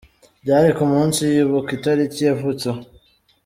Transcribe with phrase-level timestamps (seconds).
[0.43, 2.79] Byari ku munsi yibuka itariki yavutseho.